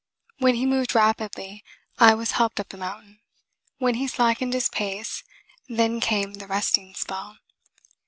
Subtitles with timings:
[0.39, 1.63] When he moved rapidly,
[1.99, 3.19] I was helped up the mountain.
[3.77, 5.23] When he slackened his pace,
[5.69, 7.37] then came the resting spell.